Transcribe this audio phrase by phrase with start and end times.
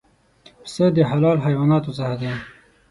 [0.63, 2.31] پسه د حلال حیواناتو څخه دی.